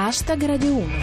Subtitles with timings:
[0.00, 0.94] Hashtag Radio 1.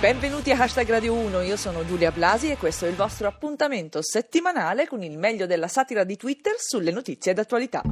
[0.00, 4.00] Benvenuti a Hashtag Radio 1, io sono Giulia Blasi e questo è il vostro appuntamento
[4.00, 7.82] settimanale con il meglio della satira di Twitter sulle notizie d'attualità.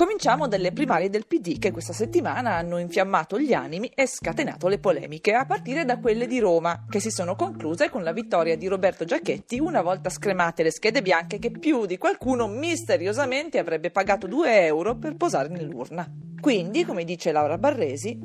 [0.00, 4.78] Cominciamo dalle primarie del PD che questa settimana hanno infiammato gli animi e scatenato le
[4.78, 8.66] polemiche, a partire da quelle di Roma, che si sono concluse con la vittoria di
[8.66, 14.26] Roberto Giacchetti una volta scremate le schede bianche che più di qualcuno misteriosamente avrebbe pagato
[14.26, 16.10] 2 euro per posare nell'urna.
[16.40, 18.18] Quindi, come dice Laura Barresi,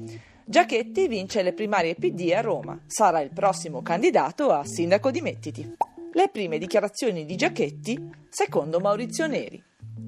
[0.45, 5.75] Giacchetti vince le primarie PD a Roma, sarà il prossimo candidato a sindaco di Mettiti.
[6.13, 9.61] Le prime dichiarazioni di Giacchetti, secondo Maurizio Neri.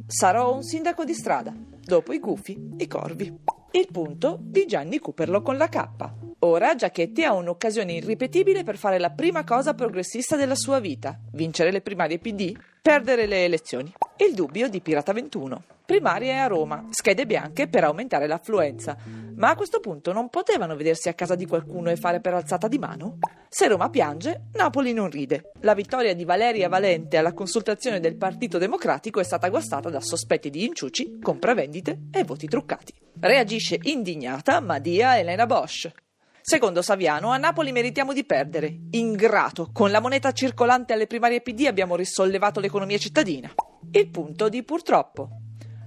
[0.10, 1.54] Sarò un sindaco di strada,
[1.84, 3.40] dopo i gufi, i corvi.
[3.72, 6.27] Il punto di Gianni Cuperlo con la K.
[6.40, 11.72] Ora Giacchetti ha un'occasione irripetibile per fare la prima cosa progressista della sua vita, vincere
[11.72, 13.92] le primarie PD, perdere le elezioni.
[14.18, 15.64] Il dubbio di Pirata 21.
[15.84, 18.96] Primarie a Roma, schede bianche per aumentare l'affluenza.
[19.36, 22.68] Ma a questo punto non potevano vedersi a casa di qualcuno e fare per alzata
[22.68, 23.18] di mano?
[23.50, 25.54] Se Roma piange, Napoli non ride.
[25.62, 30.52] La vittoria di Valeria Valente alla consultazione del Partito Democratico è stata guastata da sospetti
[30.52, 32.94] di inciuci, compravendite e voti truccati.
[33.22, 36.06] Reagisce indignata Madia Elena Bosch.
[36.50, 38.74] Secondo Saviano, a Napoli meritiamo di perdere.
[38.92, 43.52] Ingrato, con la moneta circolante alle primarie PD abbiamo risollevato l'economia cittadina.
[43.92, 45.28] Il punto di purtroppo.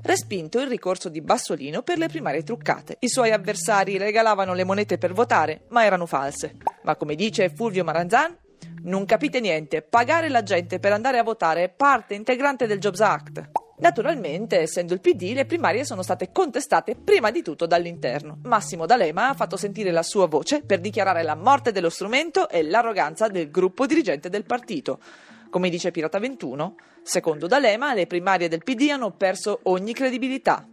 [0.03, 2.99] Respinto il ricorso di Bassolino per le primarie truccate.
[2.99, 6.57] I suoi avversari regalavano le monete per votare, ma erano false.
[6.83, 8.37] Ma come dice Fulvio Maranzan,
[8.83, 13.01] non capite niente, pagare la gente per andare a votare è parte integrante del Jobs
[13.01, 13.51] Act.
[13.81, 18.39] Naturalmente, essendo il PD, le primarie sono state contestate prima di tutto dall'interno.
[18.43, 22.63] Massimo D'Alema ha fatto sentire la sua voce per dichiarare la morte dello strumento e
[22.63, 25.01] l'arroganza del gruppo dirigente del partito.
[25.49, 30.67] Come dice Pirata 21, secondo D'Alema le primarie del PD hanno perso ogni credibilità.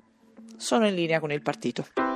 [0.58, 2.07] Sono in linea con il partito.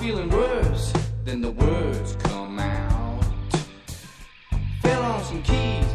[0.00, 0.92] Feeling worse
[1.24, 3.24] than the words come out.
[4.80, 5.86] Fell on some keys,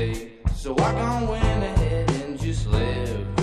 [0.00, 0.32] today.
[0.54, 3.39] So I gone went ahead and just levitated.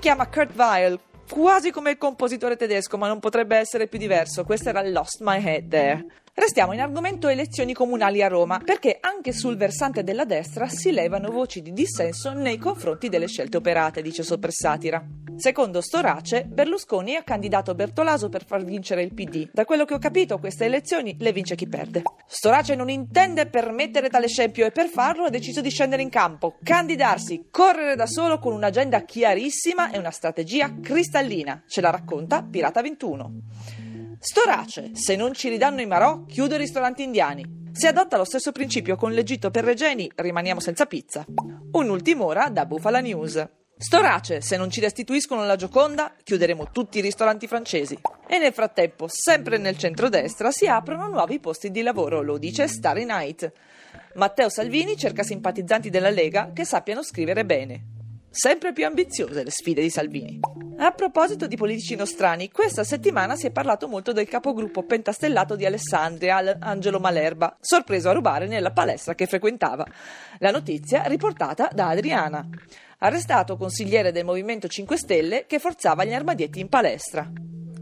[0.00, 0.98] Chiama Kurt Weill,
[1.28, 4.44] quasi come il compositore tedesco, ma non potrebbe essere più diverso.
[4.44, 6.06] Questo era Lost My Head There.
[6.40, 11.30] Restiamo in argomento elezioni comunali a Roma, perché anche sul versante della destra si levano
[11.30, 15.06] voci di dissenso nei confronti delle scelte operate, dice Soppressatira.
[15.36, 19.50] Secondo Storace, Berlusconi ha candidato Bertolaso per far vincere il PD.
[19.52, 22.04] Da quello che ho capito, queste elezioni le vince chi perde.
[22.26, 26.56] Storace non intende permettere tale scempio e per farlo ha deciso di scendere in campo,
[26.62, 31.64] candidarsi, correre da solo con un'agenda chiarissima e una strategia cristallina.
[31.66, 33.89] Ce la racconta Pirata 21.
[34.22, 37.70] Storace, se non ci ridanno i marò, chiudo i ristoranti indiani.
[37.72, 41.24] Se adotta lo stesso principio con l'Egitto per Regeni, rimaniamo senza pizza.
[41.72, 43.42] Un'ultim'ora da Bufala News.
[43.78, 47.98] Storace, se non ci restituiscono la Gioconda, chiuderemo tutti i ristoranti francesi.
[48.28, 53.06] E nel frattempo, sempre nel centrodestra, si aprono nuovi posti di lavoro, lo dice Starry
[53.06, 53.50] Night.
[54.16, 57.99] Matteo Salvini cerca simpatizzanti della Lega che sappiano scrivere bene.
[58.32, 60.38] Sempre più ambiziose le sfide di Salvini.
[60.78, 65.66] A proposito di politici nostrani, questa settimana si è parlato molto del capogruppo pentastellato di
[65.66, 69.84] Alessandria, Angelo Malerba, sorpreso a rubare nella palestra che frequentava.
[70.38, 72.48] La notizia riportata da Adriana.
[72.98, 77.28] Arrestato consigliere del Movimento 5 Stelle che forzava gli armadietti in palestra.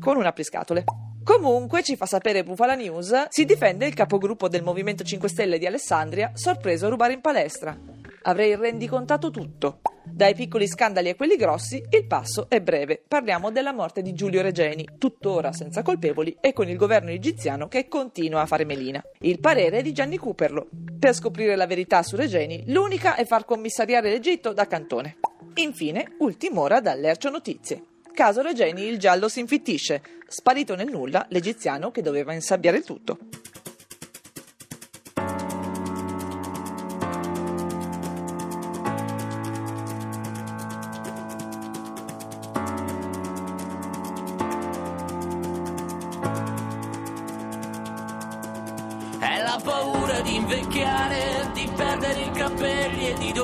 [0.01, 0.85] Con un apriscatole.
[1.23, 5.67] Comunque, ci fa sapere Bufala News, si difende il capogruppo del Movimento 5 Stelle di
[5.67, 7.98] Alessandria, sorpreso a rubare in palestra.
[8.23, 9.81] Avrei rendicontato tutto.
[10.05, 13.03] Dai piccoli scandali a quelli grossi, il passo è breve.
[13.07, 17.89] Parliamo della morte di Giulio Regeni, tuttora senza colpevoli e con il governo egiziano che
[17.89, 19.03] continua a fare melina.
[19.21, 20.69] Il parere è di Gianni Cuperlo.
[20.99, 25.19] Per scoprire la verità su Regeni, l'unica è far commissariare l'Egitto da Cantone.
[25.55, 27.83] Infine, ultim'ora da Lercio Notizie.
[28.13, 30.03] Caso Regeni, il giallo si infittisce.
[30.27, 33.19] Sparito nel nulla l'egiziano che doveva insabbiare tutto.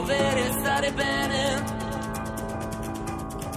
[0.05, 1.83] Capelli e di dover stare bene.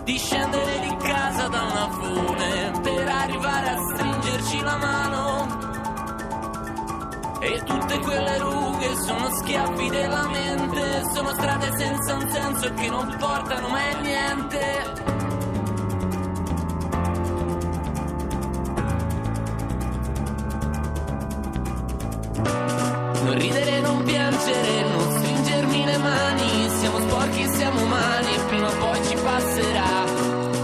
[0.04, 5.66] Di scendere di casa da una fune per arrivare a stringerci la mano.
[7.40, 13.16] E tutte quelle rughe sono schiaffi della mente, sono strade senza un senso che non
[13.20, 15.17] portano mai niente.
[29.24, 30.06] Passerà.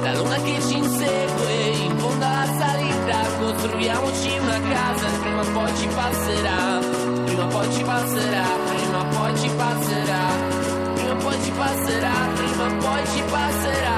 [0.01, 1.53] La luna che ci insegue,
[1.85, 6.79] in fondo alla salita, costruiamoci una casa, prima o poi ci passerà.
[7.25, 10.23] Prima o poi ci passerà, prima o poi ci passerà.
[10.93, 13.97] Prima o poi ci passerà, prima o poi ci passerà.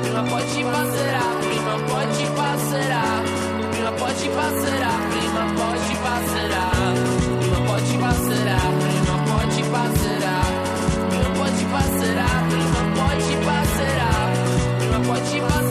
[0.00, 3.02] Prima o poi ci passerà, prima o poi ci passerà.
[3.70, 7.10] Prima o poi ci passerà, prima o poi ci passerà
[7.40, 10.19] prima o poi ci passerà, prima o poi ci passerà,
[15.12, 15.69] prima o poi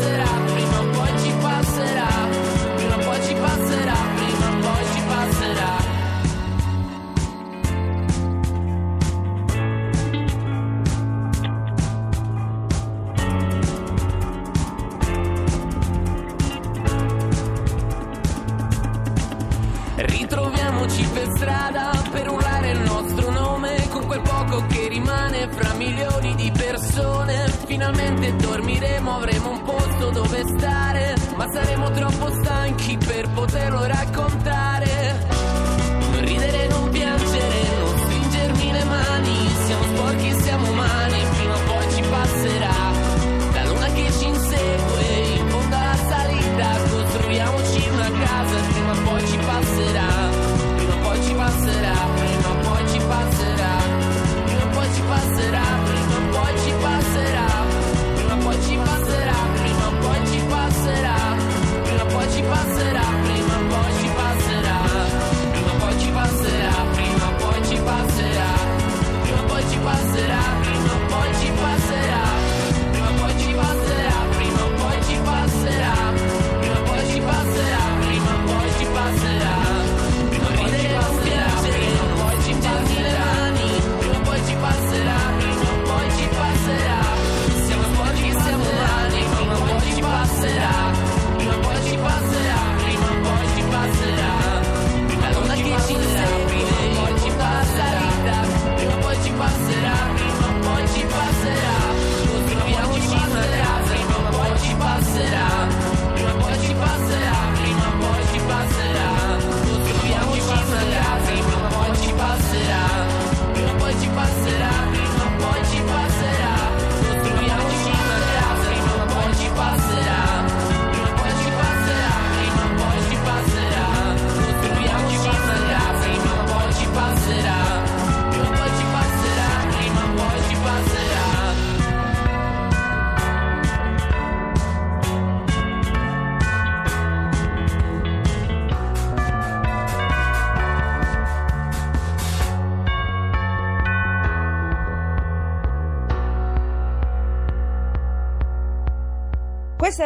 [30.50, 35.39] posto dove stare, ma saremo troppo stanchi per poterlo raccontare.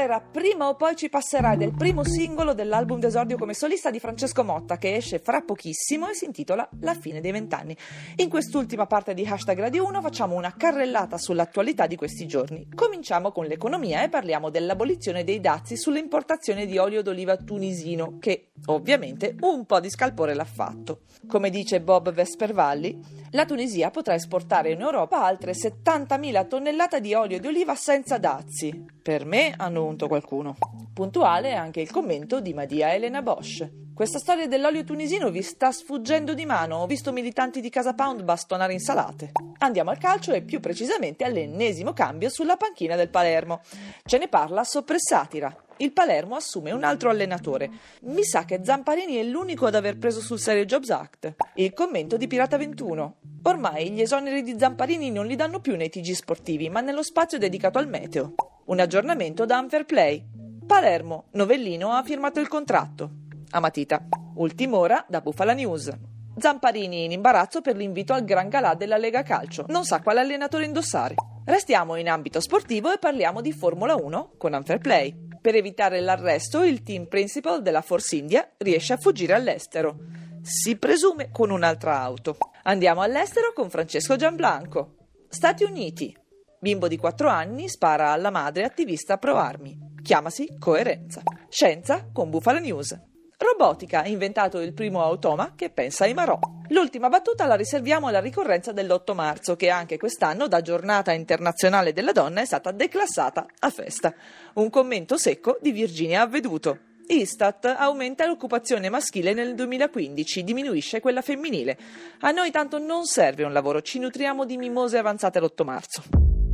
[0.04, 4.44] Era Prima o poi ci è il primo singolo dell'album d'esordio come solista di Francesco
[4.44, 7.76] Motta che esce fra pochissimo e si intitola La fine dei vent'anni.
[8.18, 12.68] In quest'ultima parte di Hashtag Radio 1 facciamo una carrellata sull'attualità di questi giorni.
[12.76, 19.36] Cominciamo con l'economia e parliamo dell'abolizione dei dazi sull'importazione di olio d'oliva tunisino che ovviamente
[19.40, 21.02] un po' di scalpore l'ha fatto.
[21.28, 23.00] Come dice Bob Vespervalli,
[23.32, 28.86] la Tunisia potrà esportare in Europa altre 70.000 tonnellate di olio di oliva senza dazi.
[29.02, 30.56] Per me, hanno unto qualcuno.
[30.94, 33.70] Puntuale anche il commento di Madia Elena Bosch.
[33.94, 36.78] Questa storia dell'olio tunisino vi sta sfuggendo di mano.
[36.78, 39.32] Ho visto militanti di Casa Pound bastonare insalate.
[39.60, 43.62] Andiamo al calcio e più precisamente all'ennesimo cambio sulla panchina del Palermo.
[44.04, 47.70] Ce ne parla Soppressatira il Palermo assume un altro allenatore.
[48.02, 51.36] Mi sa che Zamparini è l'unico ad aver preso sul serio Jobs Act.
[51.56, 53.16] Il commento di Pirata 21.
[53.44, 57.38] Ormai gli esoneri di Zamparini non li danno più nei TG sportivi, ma nello spazio
[57.38, 58.53] dedicato al meteo.
[58.66, 60.26] Un aggiornamento da Unfair Play.
[60.66, 63.10] Palermo, Novellino ha firmato il contratto.
[63.52, 64.06] A matita.
[64.36, 65.92] Ultim'ora da Bufala News.
[66.38, 69.66] Zamparini in imbarazzo per l'invito al Gran Galà della Lega Calcio.
[69.68, 71.16] Non sa quale allenatore indossare.
[71.44, 75.14] Restiamo in ambito sportivo e parliamo di Formula 1 con Unfair Play.
[75.42, 79.98] Per evitare l'arresto, il team principal della Force India riesce a fuggire all'estero.
[80.42, 82.38] Si presume con un'altra auto.
[82.64, 84.96] Andiamo all'estero con Francesco Gianblanco.
[85.28, 86.22] Stati Uniti.
[86.64, 89.78] Bimbo di 4 anni spara alla madre attivista pro armi.
[90.02, 91.22] Chiamasi coerenza.
[91.50, 92.98] Scienza con Bufala News.
[93.38, 96.40] Robotica ha inventato il primo automa che pensa ai marò.
[96.70, 102.14] L'ultima battuta la riserviamo alla ricorrenza dell'8 marzo, che anche quest'anno, da giornata internazionale della
[102.14, 104.14] donna, è stata declassata a festa.
[104.54, 106.78] Un commento secco di Virginia Avveduto.
[107.08, 111.78] Istat aumenta l'occupazione maschile nel 2015, diminuisce quella femminile.
[112.22, 116.33] A noi tanto non serve un lavoro, ci nutriamo di mimose avanzate l'8 marzo.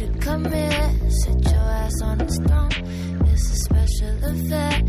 [0.00, 2.70] should come here, sit your ass on this throne.
[3.26, 4.82] It's a special affair,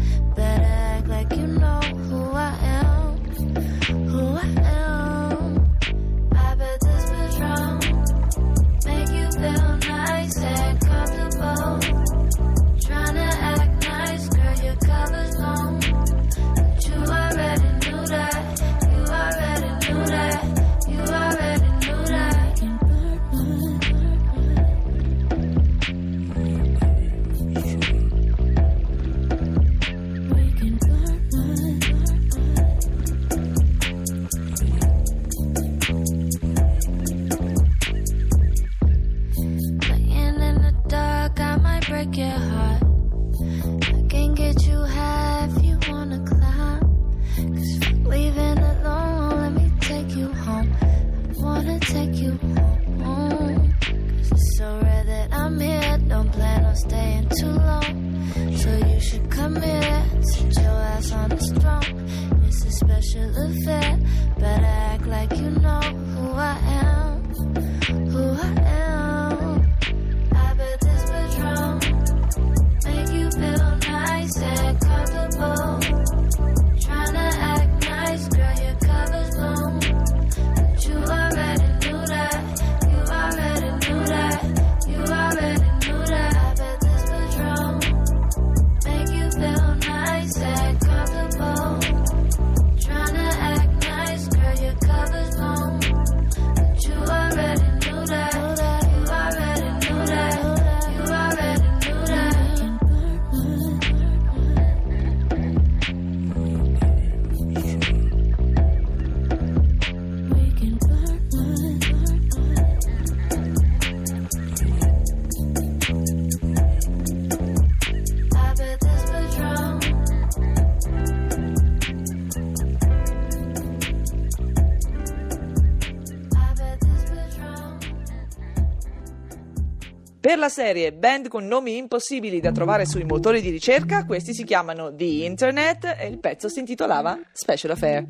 [130.21, 134.43] Per la serie band con nomi impossibili da trovare sui motori di ricerca, questi si
[134.43, 138.05] chiamano The Internet e il pezzo si intitolava Special Affair.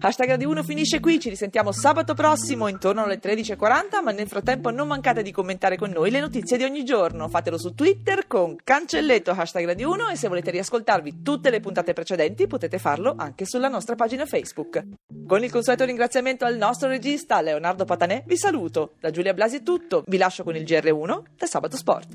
[0.00, 4.70] Hashtag Radio 1 finisce qui, ci risentiamo sabato prossimo intorno alle 13.40, ma nel frattempo
[4.70, 7.28] non mancate di commentare con noi le notizie di ogni giorno.
[7.28, 11.94] Fatelo su Twitter con cancelletto hashtag Radio 1 e se volete riascoltarvi tutte le puntate
[11.94, 14.82] precedenti potete farlo anche sulla nostra pagina Facebook.
[15.26, 18.94] Con il consueto ringraziamento al nostro regista Leonardo Patanè vi saluto.
[19.00, 22.08] Da Giulia Blasi è tutto, vi lascio con il GR1 da Sabato Sport.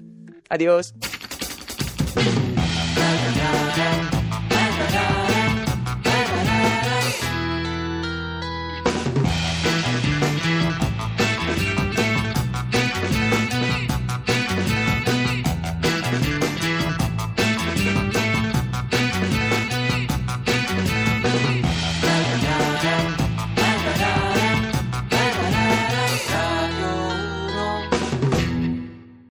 [0.47, 1.18] Adios!